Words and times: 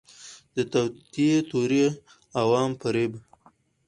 د 0.55 0.57
توطئې 0.71 1.31
تیوري، 1.49 1.83
عوام 2.41 2.71
فریب 2.79 3.13